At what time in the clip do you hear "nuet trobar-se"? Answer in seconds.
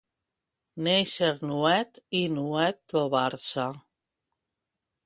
2.39-3.69